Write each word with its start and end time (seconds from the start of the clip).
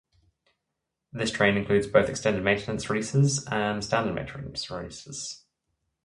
This 1.13 1.29
train 1.29 1.57
includes 1.57 1.85
both 1.85 2.09
extended 2.09 2.43
maintenance 2.43 2.89
releases 2.89 3.45
and 3.45 3.83
standard 3.83 4.15
maintenance 4.15 4.71
releases. 4.71 5.45